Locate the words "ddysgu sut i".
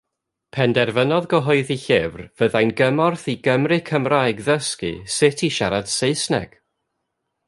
4.47-5.55